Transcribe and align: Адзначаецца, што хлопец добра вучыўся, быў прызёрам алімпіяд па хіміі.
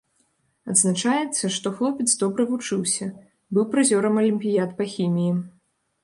Адзначаецца, 0.71 1.49
што 1.55 1.67
хлопец 1.81 2.05
добра 2.23 2.45
вучыўся, 2.51 3.09
быў 3.57 3.67
прызёрам 3.75 4.17
алімпіяд 4.23 4.73
па 4.81 4.89
хіміі. 4.95 5.37